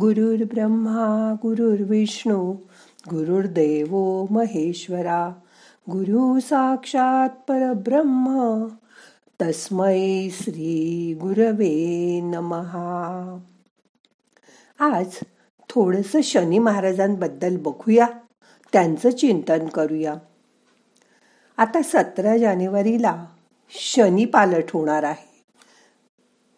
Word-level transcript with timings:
गुरुर्ब्रह्मा 0.00 1.34
गुरुर्विष्णू 1.42 2.52
गुरुर्देव 3.10 4.24
महेश्वरा 4.30 5.32
गुरु 5.90 6.40
साक्षात 6.40 7.28
परब्रह्म 7.48 8.64
तस्मै 9.42 10.28
श्री 10.32 11.14
गुरवे 11.20 12.20
नमहा. 12.20 13.38
आज 14.78 15.06
थोडस 15.70 16.16
शनी 16.24 16.58
महाराजांबद्दल 16.58 17.56
बघूया 17.56 18.06
त्यांचं 18.72 19.10
चिंतन 19.10 19.66
करूया. 19.66 20.14
आता 21.56 21.82
सतरा 21.82 22.36
जानेवारीला 22.36 23.26
शनी 23.70 24.24
पालट 24.24 24.64
होणार 24.74 25.02
आहे. 25.02 25.44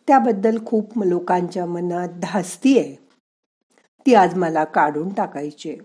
त्याबद्दल 0.06 0.58
खूप 0.66 1.04
लोकांच्या 1.04 1.66
मनात 1.66 2.08
धास्ती 2.08 2.78
आहे. 2.78 3.05
ती 4.06 4.14
आज 4.14 4.34
मला 4.34 4.64
काढून 4.64 5.14
टाकायची. 5.14 5.76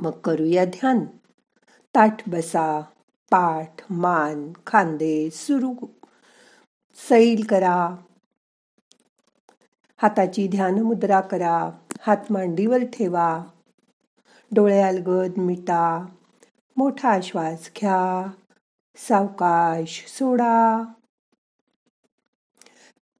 मग 0.00 0.10
करूया 0.10 0.64
ध्यान. 0.64 1.04
ताठ 1.94 2.28
बसा 2.28 2.80
पाठ 3.30 3.74
मान 3.90 4.52
खांदे 4.66 5.30
सुरू 5.30 5.86
सैल 7.08 7.46
करा. 7.50 7.96
हाताची 10.02 10.48
ध्यान 10.48 10.82
मुद्रा 10.82 11.20
करा. 11.20 11.70
हात 12.00 12.16
मांडीवर 12.30 12.78
ठेवा. 12.78 13.44
डोळ्याल 14.54 14.98
गद 14.98 15.32
मिटा. 15.36 16.06
मोठा 16.76 17.20
श्वास 17.22 17.70
घ्या. 17.80 18.30
सावकाश 18.96 20.04
सोडा. 20.08 20.84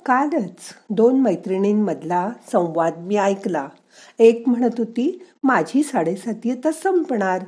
कालच 0.07 0.75
दोन 0.91 1.21
मैत्रिणींमधला 1.21 2.31
संवाद 2.53 2.97
मी 2.97 3.17
ऐकला. 3.17 3.69
एक 4.19 4.43
म्हणत 4.47 4.71
होती 4.79 5.25
माझी 5.43 5.83
साडेसाती 5.83 6.51
आता 6.51 6.73
संपणार. 6.73 7.45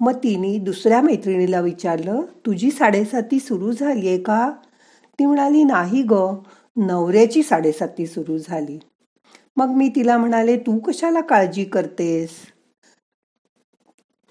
मग 0.00 0.12
तिने 0.12 0.58
दुसऱ्या 0.58 1.00
मैत्रिणीला 1.00 1.60
विचारलं 1.60 2.22
तुझी 2.46 2.70
साडेसाती 2.70 3.38
सुरू 3.38 3.72
झालीये 3.72 4.18
का? 4.18 4.52
ती 5.18 5.26
म्हणाली 5.26 5.64
नाही 5.64 6.02
ग 6.02 6.14
नवऱ्याची 6.76 7.42
साडेसाती 7.42 8.06
सुरू 8.06 8.38
झाली. 8.38 8.78
मग 9.56 9.68
मी 9.68 9.88
तिला 9.88 10.16
म्हणाले 10.18 10.56
तू 10.56 10.78
कशाला 10.78 11.20
काळजी 11.20 11.64
करतेस? 11.64 12.30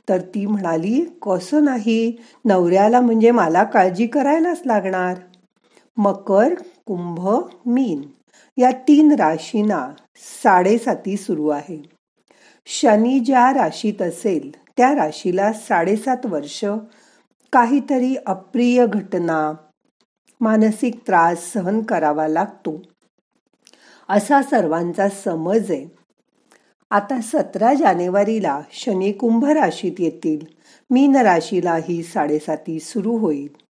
तर 0.10 0.22
ती 0.22 0.46
म्हणाली 0.46 1.06
कसं 1.22 1.64
नाही 1.64 2.18
नवऱ्याला 2.46 3.02
म्हणजे 3.02 3.32
मला 3.32 3.64
काळजी 3.64 4.08
करायलाच 4.08 4.62
लागणार. 4.66 5.18
मकर 5.98 6.54
कुंभ 6.86 7.28
मीन. 7.66 8.02
या 8.58 8.72
तीन 8.72 9.12
राशींना 9.12 9.90
साडेसाती 10.18 11.18
सुरू 11.18 11.48
आहे. 11.50 11.84
शनी 12.66 13.20
ज्या 13.20 13.54
राशीत 13.54 14.02
असेल 14.02 14.56
त्या 14.78 14.96
राशीला 14.96 15.54
साडेसात 15.54 16.26
वर्ष 16.26 16.66
काहीतरी 17.54 18.16
अप्रिय 18.26 18.86
घटना 18.88 19.54
मानसिक 20.42 20.96
त्रास 21.08 21.54
सहन 21.54 21.82
करावा 21.82 22.28
लागतो. 22.28 22.82
असा 24.10 24.42
सर्वांचा 24.42 25.10
समज 25.10 25.72
आहे. 25.72 25.86
आता 26.92 27.22
सतरा 27.22 27.74
जानेवारीला 27.74 28.62
शनी 28.72 29.12
कुंभ 29.12 29.46
राशीत 29.46 29.94
येतील. 30.00 30.46
मीन 30.90 31.16
राशीलाही 31.16 32.04
साडेसाती 32.04 32.80
सुरू 32.80 33.18
होईल. 33.18 33.63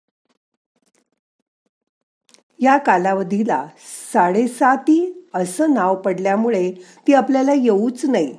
या 2.63 2.77
कालावधीला 2.77 3.67
साडेसाती 4.13 5.27
असं 5.33 5.73
नाव 5.73 5.95
पडल्यामुळे 5.95 6.71
ती 7.07 7.13
आपल्याला 7.13 7.53
येऊच 7.53 8.05
नाही. 8.05 8.37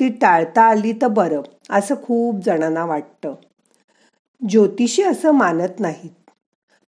ती 0.00 0.08
टाळता 0.08 0.62
आली 0.62 0.92
तर 0.92 1.06
बरं 1.06 1.42
असं 1.70 1.94
खूप 2.02 2.34
जणांना 2.44 2.84
वाटतं. 2.84 3.34
ज्योतिषी 4.48 5.02
असं 5.02 5.30
मानत 5.30 5.80
नाहीत. 5.80 6.30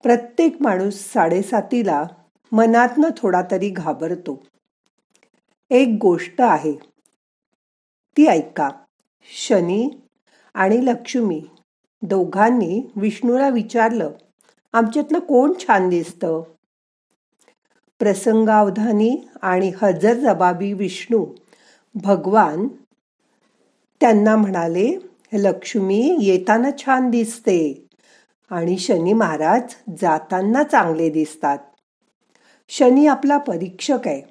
प्रत्येक 0.02 0.56
माणूस 0.60 0.94
साडेसातीला 0.94 2.04
मनातनं 2.52 3.08
थोडा 3.16 3.42
तरी 3.50 3.70
घाबरतो. 3.70 4.42
एक 5.70 5.98
गोष्ट 6.00 6.40
आहे. 6.40 6.72
ती 8.16 8.26
ऐका. 8.26 8.68
शनी 9.38 9.90
आणि 10.54 10.86
लक्ष्मी 10.86 11.42
दोघांनी 12.02 12.90
विष्णूला 12.96 13.48
विचारलं 13.48 14.10
आमच्यातलं 14.72 15.18
कोण 15.18 15.52
छान 15.60 15.88
दिसतं? 15.88 16.42
प्रसंगावधानी 18.00 19.28
आणि 19.42 19.72
हजर 19.82 20.14
जबाबी 20.14 20.72
विष्णू 20.72 21.26
भगवान 21.94 22.68
त्यांना 24.00 24.36
म्हणाले 24.36 24.98
लक्ष्मी 25.32 26.16
येताना 26.20 26.70
छान 26.78 27.10
दिसते. 27.10 27.86
आणि 28.50 28.78
शनी 28.78 29.12
महाराज 29.12 29.74
जाताना 30.00 30.62
चांगले 30.62 31.10
दिसतात. 31.10 31.58
शनी 32.68 33.06
आपला 33.06 33.38
परीक्षक 33.38 33.98
आहे. 34.06 34.22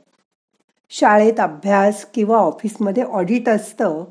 शाळेत 0.89 1.39
अभ्यास 1.39 2.05
किंवा 2.05 2.37
ऑफिसमध्ये 2.37 3.03
ऑडिट 3.03 3.49
असतं 3.49 4.03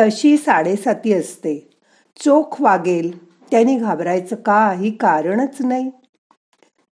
तशी 0.00 0.36
साडेसाती 0.36 1.12
असते. 1.12 1.70
चोख 2.16 2.60
वागेल 2.60 3.38
त्यांनी 3.50 3.76
घाबरायचं 3.76 4.36
काही 4.36 4.90
कारणच 4.90 5.56
नाही. 5.60 5.90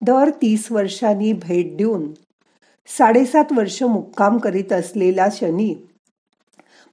दर 0.06 0.30
तीस 0.30 0.72
वर्षांनी 0.72 1.32
भेट 1.32 1.76
देऊन 1.76 2.12
साडेसात 2.98 3.44
वर्ष 3.56 3.82
मुक्काम 3.82 4.38
करीत 4.38 4.72
असलेला 4.72 5.26
शनी 5.32 5.74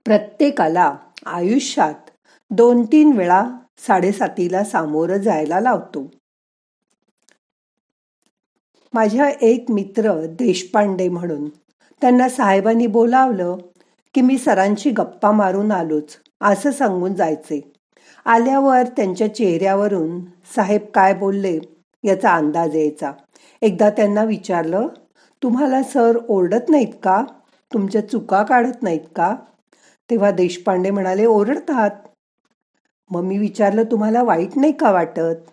प्रत्येकाला 0.05 0.95
आयुष्यात 1.25 2.09
दोन 2.51 2.85
तीन 2.85 3.11
वेळा 3.17 3.43
साडेसातीला 3.87 4.63
सामोरं 4.63 5.17
जायला 5.17 5.59
लावतो. 5.59 6.11
माझ्या 8.93 9.29
एक 9.41 9.71
मित्र 9.71 10.25
देशपांडे 10.25 11.09
म्हणून 11.09 11.49
त्यांना 12.01 12.29
साहेबांनी 12.29 12.87
बोलावलं 12.87 13.57
की 14.13 14.21
मी 14.21 14.37
सरांची 14.37 14.89
गप्पा 14.89 15.31
मारून 15.31 15.71
आलोच 15.71 16.17
असं 16.41 16.71
सांगून 16.71 17.13
जायचे. 17.13 17.73
आल्यावर 18.25 18.83
त्यांच्या 18.97 19.35
चेहऱ्यावरून 19.35 20.19
साहेब 20.55 20.81
काय 20.93 21.13
बोलले? 21.13 21.59
याचा 22.03 22.33
अंदाज 22.33 22.75
यायचा. 22.75 23.11
एकदा 23.61 23.89
त्यांना 23.89 24.23
विचारलं 24.23 24.87
तुम्हाला 25.43 25.83
सर 25.83 26.17
ओरडत 26.27 26.69
नाहीत 26.69 26.93
का? 27.03 27.23
तुमच्या 27.73 28.09
चुका 28.09 28.43
काढत 28.43 28.83
नाहीत 28.83 29.07
का? 29.15 29.35
तेव्हा 30.09 30.31
देशपांडे 30.31 30.91
म्हणाले 30.91 31.25
ओरडतात. 31.25 31.91
मग 33.09 33.21
मी 33.21 33.37
विचारलं 33.37 33.83
तुम्हाला 33.83 34.23
वाईट 34.23 34.49
नाही 34.55 34.71
का 34.71 34.91
वाटत? 34.91 35.51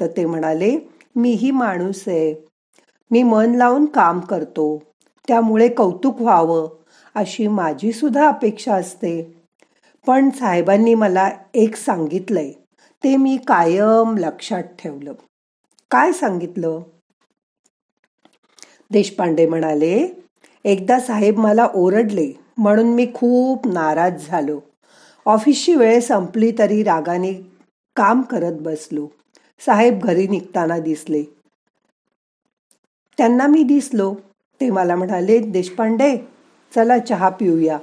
तर 0.00 0.06
ते 0.06 0.26
म्हणाले 0.26 0.78
मीही 1.16 1.50
माणूस 1.50 2.04
आहे. 2.06 2.48
मी 3.10 3.22
मन 3.22 3.54
लावून 3.54 3.86
काम 3.86 4.20
करतो. 4.20 4.82
त्यामुळे 5.28 5.68
कौतुक 5.68 6.20
व्हावं 6.20 6.68
अशी 7.14 7.46
माझी 7.46 7.92
सुद्धा 7.92 8.28
अपेक्षा 8.28 8.74
असते. 8.74 9.44
पण 10.06 10.30
साहेबांनी 10.30 10.94
मला 10.94 11.30
एक 11.54 11.76
सांगितलंय. 11.76 12.52
ते 13.04 13.16
मी 13.16 13.36
कायम 13.46 14.18
लक्षात 14.18 14.62
ठेवलं. 14.62 15.12
काय 15.94 16.12
सांगितलं? 16.12 16.80
देशपांडे 18.90 19.46
म्हणाले 19.46 20.08
एकदा 20.64 21.00
साहेब 21.00 21.38
मला 21.38 21.68
ओरडले 21.74 22.32
म्हणून 22.58 22.86
मी 22.86 23.06
खूप 23.14 23.66
नाराज 23.66 24.26
झालो. 24.26 24.60
ऑफिसची 25.26 25.74
वेळ 25.74 26.00
संपली 26.00 26.52
तरी 26.58 26.82
रागाने 26.82 27.32
काम 27.96 28.22
करत 28.22 28.52
बसलो. 28.52 29.06
साहेब 29.66 29.98
घरी 29.98 30.28
निघताना 30.28 30.78
दिसले. 30.78 31.22
त्यांना 33.18 33.46
मी 33.46 33.62
दिसलो. 33.62 34.14
ते 34.60 34.70
मला 34.70 34.96
म्हणाले 34.96 35.38
देशपांडे 35.38 36.16
चला 36.74 36.98
चहा 36.98 37.28
पिऊया. 37.28 37.78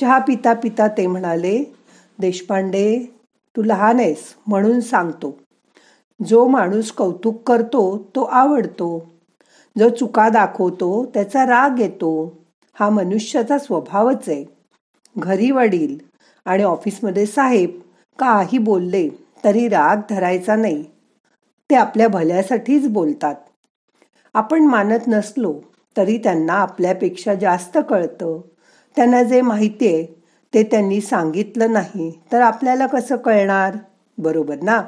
चहा 0.00 0.18
पिता 0.18 0.54
पिता 0.54 0.88
ते 0.88 1.06
म्हणाले 1.06 1.64
देशपांडे 2.18 3.16
तू 3.56 3.62
लहान 3.62 4.00
आहेस 4.00 4.34
म्हणून 4.46 4.80
सांगतो. 4.80 5.38
जो 6.26 6.46
माणूस 6.48 6.92
कौतुक 6.92 7.42
करतो 7.48 8.10
तो 8.14 8.22
आवडतो. 8.22 9.10
जो 9.78 9.88
चुका 9.88 10.28
दाखवतो 10.28 11.04
त्याचा 11.14 11.44
राग 11.46 11.80
येतो. 11.80 12.36
हा 12.74 12.90
मनुष्याचा 12.90 13.58
स्वभावच 13.58 14.28
आहे. 14.28 14.44
घरी 15.18 15.50
वडील 15.50 15.98
आणि 16.44 16.62
ऑफिसमध्ये 16.62 17.26
साहेब 17.26 17.70
काही 18.18 18.58
बोलले 18.58 19.08
तरी 19.44 19.68
राग 19.68 19.96
धरायचा 20.10 20.56
नाही. 20.56 20.84
ते 21.70 21.74
आपल्या 21.74 22.08
भल्यासाठीच 22.08 22.88
बोलतात. 22.88 23.34
आपण 24.34 24.62
मानत 24.62 25.08
नसलो 25.08 25.60
तरी 25.96 26.18
त्यांना 26.18 26.52
आपल्यापेक्षा 26.52 27.34
जास्त 27.34 27.78
कळतं. 27.90 28.40
त्यांना 28.96 29.22
जे 29.22 29.40
माहिती 29.40 29.86
आहे 29.86 30.06
ते 30.54 30.62
त्यांनी 30.62 31.00
सांगितलं 31.00 31.72
नाही 31.72 32.20
तर 32.32 32.40
आपल्याला 32.40 32.86
कसं 32.86 33.16
कळणार? 33.16 33.76
बरोबर 34.18 34.56
ना? 34.62 34.82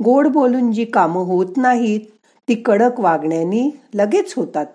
गोड 0.00 0.28
बोलून 0.28 0.72
जी 0.72 0.84
कामं 0.84 1.24
होत 1.24 1.56
नाहीत 1.56 2.00
ती 2.48 2.54
कडक 2.54 3.00
वागण्यानी 3.00 3.70
लगेच 3.94 4.34
होतात. 4.36 4.66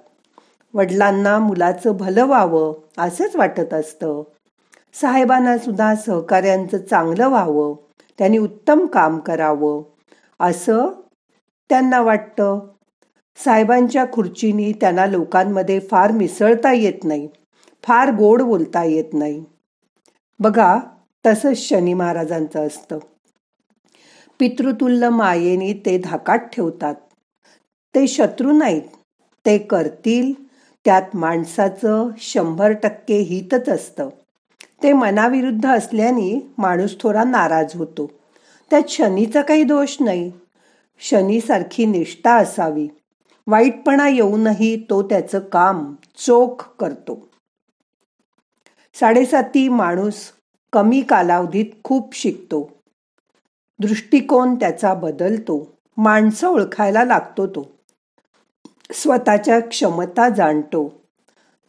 वडिलांना 0.74 1.40
मुलाचं 1.40 1.98
भलं 1.98 2.26
व्हावं 2.26 2.74
असंच 2.98 3.36
वाटत 3.36 3.74
असतं. 3.74 4.24
साहेबांना 4.94 5.58
सुद्धा 5.58 5.96
सहकार्यांचं 5.96 6.78
चांगलं 6.78 7.28
व्हावं 7.28 7.74
त्यांनी 8.18 8.38
उत्तम 8.38 8.86
काम 8.86 9.20
करावं 9.20 9.82
असं 10.40 10.90
त्यांना 11.70 12.02
वाटतं. 12.02 12.60
साहेबांच्या 13.38 14.06
खुर्चीनी 14.14 14.72
त्यांना 14.72 15.06
लोकांमध्ये 15.06 15.80
फार 15.80 16.12
मिसळता 16.12 16.74
येत 16.74 17.04
नाही 17.04 17.28
फार 17.84 18.12
गोड 18.12 18.42
बोलता 18.42 18.84
येत 18.84 19.14
नाही. 19.14 19.44
बघा 20.40 20.80
तसंच 21.26 21.58
शनी 21.58 21.94
महाराजांचं 21.94 22.68
असतं. 22.68 23.00
पितृतुल्य 24.40 25.10
मायेने 25.10 25.74
ते 25.74 25.98
धाकात 25.98 26.38
ठेवतात. 26.38 26.96
ते 27.96 28.08
शत्रू 28.08 28.52
नाहीत 28.52 28.82
ते 29.46 29.58
करतील. 29.58 30.34
त्यात 30.86 31.02
माणसाचं 31.14 32.10
शंभर 32.18 32.72
टक्के 32.72 33.18
हितच 33.18 33.70
असतं. 33.70 34.10
ते 34.84 34.94
मनाविरुद्ध 34.94 35.70
असल्याने 35.70 36.54
माणूस 36.58 37.00
थोडा 37.00 37.24
नाराज 37.24 37.76
होतो. 37.76 38.12
त्यात 38.70 38.82
शनीचा 38.90 39.42
काही 39.42 39.64
दोष 39.64 39.98
नाही. 40.00 40.32
शनीसारखी 41.00 41.86
निष्ठा 41.86 42.36
असावी. 42.36 42.88
वाईटपणा 43.48 44.10
येऊनही 44.10 44.86
तो 44.90 45.04
त्याचं 45.04 45.40
काम 45.40 45.96
चोख 46.18 46.70
करतो. 46.80 47.28
साडेसाती 48.94 49.70
माणूस 49.70 50.16
कमी 50.74 51.02
कालावधीत 51.02 51.66
खूप 51.84 52.16
शिकतो. 52.16 52.79
दृष्टिकोन 53.80 54.56
त्याचा 54.56 54.94
बदलतो. 54.94 55.78
माणसं 55.98 56.48
ओळखायला 56.48 57.04
लागतो 57.04 57.48
तो. 57.48 57.72
स्वतःच्या 58.92 59.60
क्षमता 59.60 60.30
जाणतो. 60.30 61.02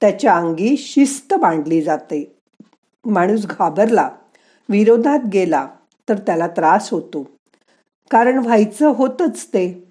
त्याच्या 0.00 0.36
अंगी 0.36 0.76
शिस्त 0.76 1.34
बांधली 1.34 1.82
जाते. 1.82 2.36
माणूस 3.04 3.46
घाबरला 3.46 4.10
विरोधात 4.68 5.18
गेला 5.32 5.68
तर 6.08 6.18
त्याला 6.18 6.46
त्रास 6.46 6.90
होतो. 6.90 7.30
कारण 8.10 8.38
व्हायचं 8.38 8.88
होतच 8.88 9.46
ते. 9.46 9.88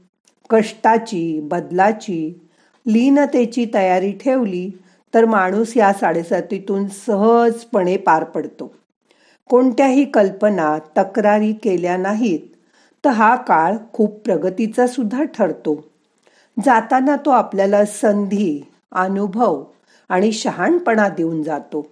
कष्टाची 0.50 1.40
बदलाची 1.40 2.50
लीनतेची 2.88 3.66
तयारी 3.74 4.12
ठेवली 4.12 4.72
तर 5.14 5.26
माणूस 5.26 5.78
या 5.78 5.94
साडेसातीतून 5.94 6.88
सहजपणे 6.88 7.98
पार 7.98 8.24
पडतो. 8.24 8.76
कोणत्याही 9.50 10.06
कल्पना 10.06 10.78
तक्रारी 10.98 11.54
केल्या 11.54 11.98
नाहीत 11.98 12.40
तर 13.06 13.10
हा 13.10 13.36
काळ 13.36 13.76
खूप 13.94 14.20
प्रगतीचा 14.20 14.88
सुद्धा 14.88 15.24
ठरतो. 15.24 15.88
जाताना 16.66 17.16
तो 17.16 17.30
आपल्याला 17.30 17.86
संधी 17.86 18.62
अनुभव 18.92 19.64
आणि 20.10 20.32
शहाणपणा 20.32 21.10
देऊन 21.10 21.44
जातो. 21.44 21.88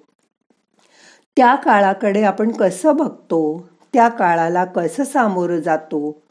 त्या 1.38 1.56
काळाकडे 1.56 2.24
आपण 2.24 2.52
कसं 2.52 2.96
बघतो 2.96 3.70
त्या 3.94 4.08
काळाला 4.08 4.66
कसं 4.66 5.04
सामोरं 5.04 5.60
जातो 5.60 6.22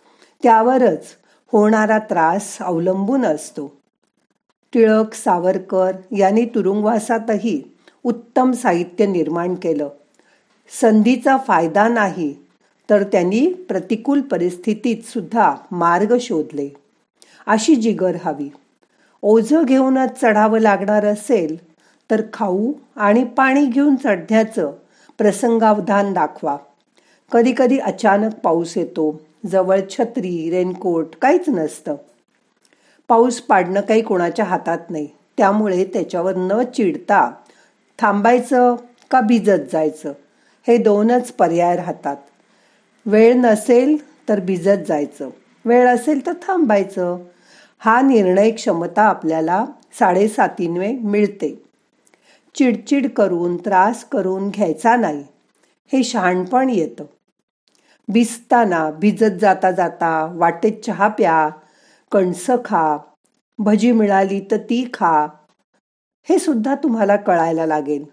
त्यावरच 0.43 1.05
होणारा 1.53 1.99
त्रास 1.99 2.57
अवलंबून 2.61 3.25
असतो. 3.25 3.73
टिळक 4.73 5.15
सावरकर 5.15 5.93
यांनी 6.17 6.45
तुरुंगवासातही 6.45 7.63
उत्तम 8.05 8.53
साहित्य 8.53 9.07
निर्माण 9.07 9.55
केलं. 9.55 9.89
संधीचा 10.71 11.37
फायदा 11.37 11.89
नाही 11.89 12.35
तर 12.91 13.03
त्यांनी 13.03 13.53
प्रतिकूल 13.69 14.21
परिस्थितीत 14.21 15.03
सुद्धा 15.05 15.55
मार्ग 15.71 16.17
शोधले. 16.21 16.69
अशी 17.47 17.75
जिगर 17.75 18.17
हवी. 18.25 18.49
ओझ 19.23 19.55
घेऊनच 19.55 20.21
चढावं 20.21 20.59
लागणार 20.59 21.05
असेल 21.05 21.57
तर 22.11 22.23
खाऊ 22.33 22.73
आणि 22.97 23.25
पाणी 23.25 23.67
घेऊन 23.67 23.97
चढण्याचं 23.97 24.73
प्रसंगावधान 25.19 26.13
दाखवा. 26.13 26.57
कधी 27.33 27.55
कधी 27.59 27.79
अचानक 27.79 28.35
पाऊस 28.35 28.77
येतो 28.79 29.21
जवळ 29.47 29.81
छत्री 29.91 30.51
रेनकोट 30.51 31.15
काहीच 31.23 31.49
नसतं. 31.49 31.95
पाऊस 33.09 33.41
पाडणं 33.41 33.81
काही 33.81 34.03
कोणाच्या 34.03 34.45
हातात 34.45 34.91
नाही 34.91 35.09
त्यामुळे 35.39 35.85
त्याच्यावर 35.85 36.37
न 36.37 36.63
चिडता 36.75 37.31
थांबायचं 37.99 38.77
का 39.11 39.21
भिजत 39.21 39.73
जायचं? 39.73 40.13
हे 40.69 40.77
दोनच 40.79 41.33
पर्याय 41.33 41.77
राहतात. 41.77 42.17
वेळ 43.07 43.35
नसेल 43.35 43.97
तर 44.29 44.41
भिजत 44.41 44.87
जायचं. 44.89 45.31
वेळ 45.65 45.89
असेल 45.89 46.27
तर 46.27 46.33
थांबायचं. 46.33 47.19
हा 47.79 48.01
निर्णय 48.01 48.51
क्षमता 48.51 49.03
आपल्याला 49.03 49.67
साडेसातीनवे 49.99 50.93
मिळते. 50.93 51.63
चिडचिड 52.55 53.11
करून 53.11 53.57
त्रास 53.57 54.05
करून 54.05 54.49
घ्यायचा 54.49 54.97
नाही. 54.97 55.25
हे 55.93 56.05
शहाणपण 56.05 56.71
येतं. 56.71 57.05
भिजताना 58.09 58.91
भिजत 58.91 59.39
जाता 59.41 59.71
जाता 59.71 60.33
वाटेत 60.35 60.73
चहा 60.87 61.09
प्या 61.09 61.49
कणसं 62.13 62.57
खा 62.65 62.99
भजी 63.59 63.93
मिळाली 63.93 64.41
तर 64.51 64.57
ती 64.57 64.91
खा. 64.95 65.27
हे 66.29 66.39
सुद्धा 66.39 66.75
तुम्हाला 66.75 67.17
कळायला 67.17 67.67
लागेल. 67.67 68.05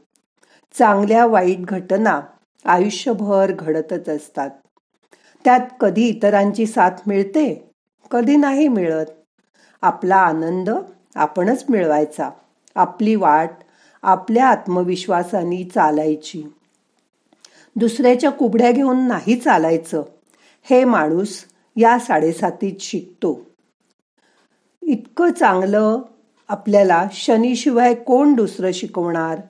चांगल्या 0.74 1.26
वाईट 1.26 1.62
घटना. 1.62 2.22
आयुष्यभर 2.66 3.52
घडतच 3.52 4.10
असतात. 4.10 4.50
त्यात 5.46 5.60
कधी 5.80 6.08
इतरांची 6.08 6.66
साथ 6.66 6.90
मिळते 7.08 7.72
कधी 8.12 8.36
नाही 8.36 8.68
मिळत. 8.68 9.06
आपला 9.82 10.16
आनंद 10.16 10.70
आपणच 11.16 11.66
मिळवायचा 11.70 12.30
आपली 12.76 13.16
वाट 13.16 13.50
आपल्या 14.02 14.48
आत्मविश्वासाने 14.48 15.64
चालायची. 15.64 16.44
दुसऱ्याच्या 17.76 18.32
कुबड्या 18.32 18.72
घेऊन 18.72 19.08
नाही 19.08 19.36
चालायचं 19.36 20.04
हे 20.64 20.86
माणूस 20.86 21.46
या 21.76 22.00
साडेसातीत 22.00 22.74
शिकतो. 22.80 23.42
इतकं 24.82 25.32
चांगलं 25.32 26.00
आपल्याला 26.48 27.08
शनीशिवाय 27.12 27.94
कोण 27.94 28.34
दुसरं 28.34 28.72
शिकवणार? 28.72 29.42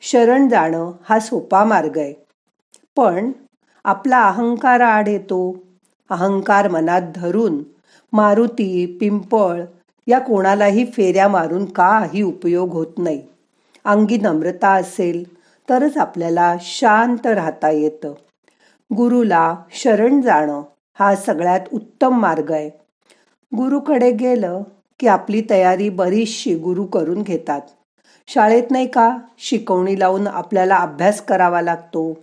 शरण 0.00 0.48
जाणं 0.48 0.92
हा 1.08 1.18
सोपा 1.18 1.64
मार्ग 1.64 1.98
आहे. 1.98 2.23
पण 2.96 3.32
आपला 3.84 4.22
अहंकार 4.22 4.80
आड 4.80 5.08
येतो. 5.08 5.56
अहंकार 6.10 6.68
मनात 6.68 7.02
धरून 7.14 7.62
मारुती 8.12 8.98
पिंपळ 9.00 9.64
या 10.06 10.18
कोणालाही 10.18 10.84
फेऱ्या 10.84 11.28
मारून 11.28 11.64
काही 11.64 12.22
उपयोग 12.22 12.72
होत 12.72 12.98
नाही. 12.98 13.22
अंगी 13.84 14.18
नम्रता 14.18 14.72
असेल 14.72 15.36
तरच 15.68 15.96
आपल्याला 15.96 16.56
शांत 16.60 17.26
राहता 17.26 17.70
येतं. 17.70 18.14
गुरुला 18.96 19.56
शरण 19.72 20.20
जाणं 20.20 20.62
हा 20.98 21.14
सगळ्यात 21.16 21.60
उत्तम 21.72 22.20
मार्ग 22.20 22.52
आहे. 22.52 22.68
गुरुकडे 23.56 24.10
गेलं 24.10 24.62
की 25.00 25.06
आपली 25.06 25.42
तयारी 25.50 25.88
बरीचशी 25.88 26.54
गुरु 26.54 26.84
करून 26.84 27.22
घेतात. 27.22 27.60
शाळेत 28.26 28.70
नाही 28.70 28.86
का? 28.86 29.18
शिकवणी 29.38 30.00
लावून 30.00 30.26
आपल्याला 30.26 30.76
अभ्यास 30.76 31.20
करावा 31.20 31.60
लागतो. 31.60 32.18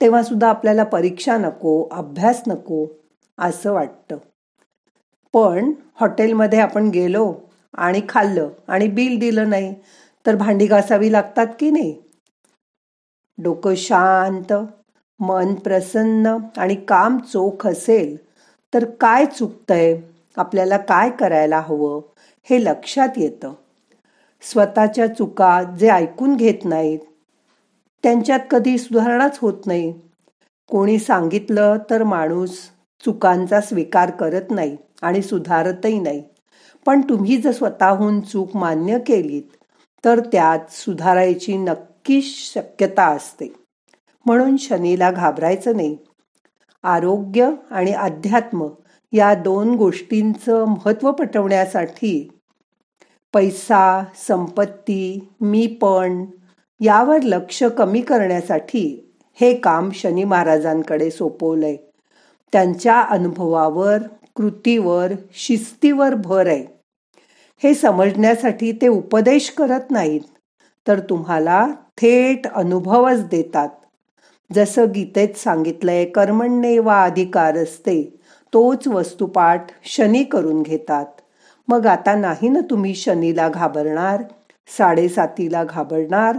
तेव्हा 0.00 0.22
सुद्धा 0.22 0.48
आपल्याला 0.48 0.84
परीक्षा 0.84 1.36
नको 1.36 1.88
अभ्यास 1.92 2.42
नको 2.46 2.86
असं 3.38 3.72
वाटतं. 3.72 4.16
पण 5.34 5.72
हॉटेलमध्ये 6.00 6.60
आपण 6.60 6.88
गेलो 6.88 7.34
आणि 7.74 8.00
खाल्लं 8.08 8.48
आणि 8.68 8.88
बिल 8.88 9.18
दिलं 9.18 9.50
नाही 9.50 9.74
तर 10.26 10.36
भांडी 10.36 10.66
घासावी 10.66 11.12
लागतात 11.12 11.46
की 11.46 11.70
नाही? 11.70 11.94
डोकं 13.38 13.74
शांत 13.74 14.52
मन 15.20 15.54
प्रसन्न 15.54 16.36
आणि 16.56 16.74
काम 16.74 17.18
चोख 17.18 17.66
असेल 17.66 18.16
तर 18.74 18.84
काय 18.84 19.26
चुकतंय? 19.26 20.00
आपल्याला 20.36 20.76
काय 20.76 21.10
करायला 21.10 21.60
हवं? 21.60 22.00
हे 22.50 22.64
लक्षात 22.64 23.08
येतं. 23.16 23.52
स्वतःच्या 24.42 25.06
चुका 25.06 25.62
जे 25.62 25.88
ऐकून 25.88 26.36
घेत 26.36 26.64
नाहीत 26.64 26.98
त्यांच्यात 28.06 28.40
कधी 28.50 28.78
सुधारणाच 28.78 29.38
होत 29.42 29.66
नाही. 29.66 29.92
कोणी 30.68 30.98
सांगितलं 30.98 31.76
तर 31.90 32.02
माणूस 32.02 32.50
चुकांचा 33.04 33.60
स्वीकार 33.60 34.10
करत 34.10 34.50
नाही 34.50 34.76
आणि 35.02 35.22
सुधारतही 35.22 36.00
नाही. 36.00 36.22
पण 36.86 37.00
तुम्ही 37.00 37.36
जर 37.36 37.52
स्वतःहून 37.52 38.20
चूक 38.20 38.56
मान्य 38.56 38.98
केलीत 38.98 39.42
तर 40.04 40.20
त्यात 40.20 40.58
सुधारायची 40.70 41.56
नक्कीच 41.56 42.24
शक्यता 42.54 43.06
असते. 43.06 43.52
म्हणून 44.26 44.56
शनीला 44.56 45.10
घाबरायचं 45.10 45.76
नाही. 45.76 45.96
आरोग्य 46.82 47.50
आणि 47.70 47.92
अध्यात्म 47.92 48.68
या 49.12 49.34
दोन 49.34 49.74
गोष्टींचं 49.74 50.64
महत्त्व 50.64 51.12
पटवण्यासाठी 51.12 52.28
पैसा 53.34 54.04
संपत्ती 54.28 55.28
मी 55.40 55.66
पण 55.66 56.24
यावर 56.80 57.22
लक्ष 57.22 57.62
कमी 57.78 58.00
करण्यासाठी 58.00 59.14
हे 59.40 59.54
काम 59.54 59.90
शनी 59.94 60.24
महाराजांकडे 60.24 61.10
सोपवलंय. 61.10 61.76
त्यांच्या 62.52 63.00
अनुभवावर 63.00 63.98
कृतीवर 64.36 65.12
शिस्तीवर 65.34 66.14
भर 66.14 66.46
आहे. 66.46 66.64
हे 67.62 67.74
समजण्यासाठी 67.74 68.72
ते 68.72 68.88
उपदेश 68.88 69.50
करत 69.50 69.90
नाहीत 69.90 70.20
तर 70.86 71.00
तुम्हाला 71.00 71.66
थेट 71.96 72.46
अनुभवच 72.46 73.26
देतात. 73.28 73.68
जसं 74.50 74.84
गीतेत 74.94 75.36
सांगितलंय 75.36 76.04
कर्मण्ये 76.04 76.78
वा 76.78 77.02
अधिकार 77.04 77.56
असते 77.56 78.02
तोच 78.52 78.88
वस्तुपाठ 78.88 79.66
शनी 79.84 80.24
करून 80.24 80.62
घेतात. 80.62 81.06
मग 81.68 81.86
आता 81.86 82.14
नाही 82.14 82.48
ना 82.48 82.60
तुम्ही 82.70 82.94
शनीला 82.94 83.48
घाबरणार 83.48 84.22
साडेसातीला 84.78 85.64
घाबरणार 85.64 86.36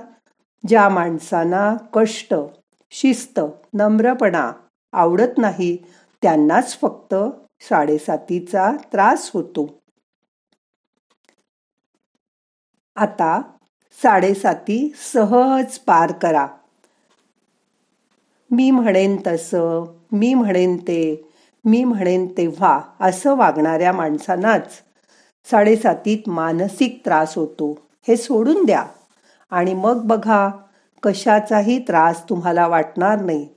ज्या 0.68 0.90
माणसांना 0.90 1.76
कष्ट 1.94 2.34
शिस्त 2.92 3.40
नम्रपणा 3.74 4.52
आवडत 4.94 5.38
नाही 5.38 5.78
त्यांनाच 6.22 6.80
फक्त 6.80 7.16
साडेसातीचा 7.62 8.72
त्रास 8.94 9.32
होतो. 9.34 9.80
आता 12.96 13.42
साडेसाती 14.04 14.94
सहज 15.14 15.78
पार 15.78 16.12
करा. 16.12 16.48
मी 18.52 18.72
म्हणेन 18.72 19.18
तसं 19.28 19.96
मी 20.12 20.34
म्हणेन 20.34 20.78
ते 20.78 21.32
मी 21.66 21.84
म्हणेन 21.84 22.28
तेव्हा 22.38 22.82
असं 23.00 23.36
वागणाऱ्या 23.36 23.92
माणसांनाच 23.92 24.82
साडेसातीत 25.52 26.30
मानसिक 26.30 27.02
त्रास 27.06 27.38
होतो. 27.38 27.80
हे 28.08 28.18
सोडून 28.18 28.66
द्या. 28.66 28.86
आणि 29.50 29.74
मग 29.74 30.02
बघा 30.04 30.50
कशाचाही 31.04 31.80
त्रास 31.80 32.30
तुम्हाला 32.30 32.68
वाटणार 32.68 33.22
नाही. 33.22 33.50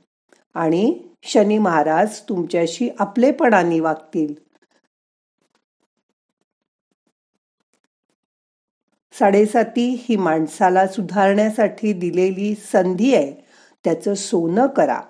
आणि 0.55 1.03
शनी 1.23 1.59
महाराज 1.59 2.21
तुमच्याशी 2.21 2.91
आपलेपणाने 2.99 3.81
वागतील. 3.81 4.35
साडेसाती 9.13 10.05
ही 10.09 10.17
माणसाला 10.17 10.87
सुधारण्यासाठी 10.87 11.93
दिलेली 11.93 12.55
संधी 12.55 13.15
आहे. 13.15 13.47
त्याचं 13.85 14.15
सोनं 14.15 14.67
करा. 14.67 15.01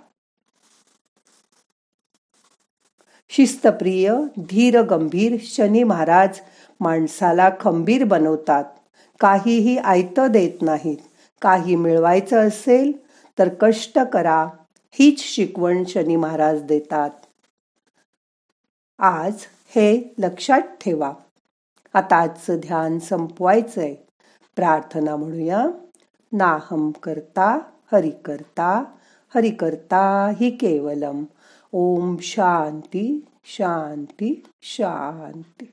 शिस्तप्रिय 3.28 4.14
धीर 4.38 4.82
गंभीर 4.82 5.36
शनी 5.40 5.82
महाराज 5.82 6.40
माणसाला 6.80 7.50
खंबीर 7.60 8.04
बनवतात. 8.04 8.64
काहीही 9.20 9.78
आयतं 9.78 10.26
देत 10.30 10.62
नाहीत. 10.62 10.96
काही 11.42 11.76
मिळवायचं 11.76 12.48
असेल 12.48 12.92
तर 13.38 13.48
कष्ट 13.60 13.98
करा. 13.98 14.48
हीच 14.90 15.20
शिकवण 15.20 15.84
शनी 15.84 16.16
महाराज 16.16 16.62
देतात. 16.62 17.10
आज 18.98 19.34
हे 19.68 20.14
लक्षात 20.18 20.60
ठेवा. 20.60 21.12
आता 21.94 22.16
आजचं 22.16 22.56
ध्यान 22.56 22.98
संपवायचंय. 22.98 23.94
प्रार्थना 24.56 25.16
म्हणूया. 25.16 25.66
नाहम 26.32 26.90
करता 26.90 27.58
हरि 27.92 28.10
करता 28.10 28.84
हरि 29.34 29.50
करता 29.50 30.32
हि 30.40 30.50
केवलम. 30.50 31.24
ओम 31.72 32.16
शांती 32.20 33.24
शांती 33.44 34.46
शांती. 34.62 35.70